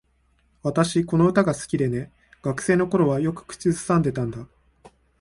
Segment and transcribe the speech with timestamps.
[0.63, 2.11] 私、この歌が好きでね。
[2.41, 4.47] 学生の頃はよく口ずさんでたんだ。